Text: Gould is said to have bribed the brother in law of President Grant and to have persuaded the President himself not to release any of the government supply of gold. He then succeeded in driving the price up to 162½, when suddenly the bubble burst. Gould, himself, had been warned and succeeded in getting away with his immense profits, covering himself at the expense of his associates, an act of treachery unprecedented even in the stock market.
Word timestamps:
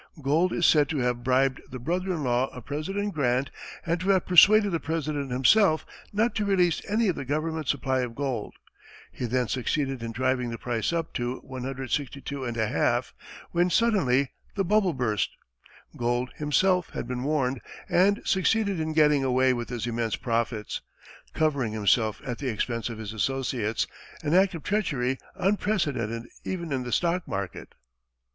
Gould 0.19 0.51
is 0.51 0.65
said 0.65 0.89
to 0.89 0.97
have 0.97 1.23
bribed 1.23 1.61
the 1.69 1.77
brother 1.77 2.11
in 2.13 2.23
law 2.23 2.47
of 2.47 2.65
President 2.65 3.13
Grant 3.13 3.51
and 3.85 3.99
to 4.01 4.09
have 4.09 4.25
persuaded 4.25 4.71
the 4.71 4.79
President 4.79 5.29
himself 5.29 5.85
not 6.11 6.33
to 6.33 6.45
release 6.45 6.81
any 6.89 7.07
of 7.07 7.15
the 7.15 7.23
government 7.23 7.67
supply 7.67 7.99
of 7.99 8.15
gold. 8.15 8.55
He 9.11 9.25
then 9.25 9.47
succeeded 9.47 10.01
in 10.01 10.11
driving 10.11 10.49
the 10.49 10.57
price 10.57 10.91
up 10.91 11.13
to 11.13 11.43
162½, 11.47 13.11
when 13.51 13.69
suddenly 13.69 14.31
the 14.55 14.65
bubble 14.65 14.93
burst. 14.93 15.29
Gould, 15.95 16.31
himself, 16.35 16.89
had 16.95 17.07
been 17.07 17.23
warned 17.23 17.61
and 17.87 18.21
succeeded 18.25 18.79
in 18.79 18.93
getting 18.93 19.23
away 19.23 19.53
with 19.53 19.69
his 19.69 19.85
immense 19.85 20.15
profits, 20.15 20.81
covering 21.35 21.73
himself 21.73 22.23
at 22.25 22.39
the 22.39 22.49
expense 22.49 22.89
of 22.89 22.97
his 22.97 23.13
associates, 23.13 23.85
an 24.23 24.33
act 24.33 24.55
of 24.55 24.63
treachery 24.63 25.19
unprecedented 25.35 26.23
even 26.43 26.71
in 26.71 26.81
the 26.81 26.91
stock 26.91 27.27
market. 27.27 27.75